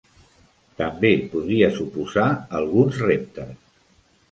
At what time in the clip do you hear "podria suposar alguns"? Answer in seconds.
1.35-3.01